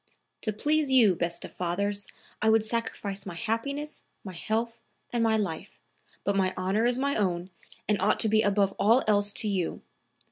"To 0.41 0.51
please 0.51 0.89
you, 0.89 1.13
best 1.15 1.45
of 1.45 1.53
fathers, 1.53 2.07
I 2.41 2.49
would 2.49 2.63
sacrifice 2.63 3.27
my 3.27 3.35
happiness, 3.35 4.01
my 4.23 4.33
health 4.33 4.81
and 5.13 5.23
my 5.23 5.37
life; 5.37 5.79
but 6.23 6.35
my 6.35 6.55
honor 6.57 6.87
is 6.87 6.97
my 6.97 7.15
own, 7.15 7.51
and 7.87 8.01
ought 8.01 8.19
to 8.21 8.27
be 8.27 8.41
above 8.41 8.73
all 8.79 9.03
else 9.07 9.31
to 9.33 9.47
you. 9.47 9.83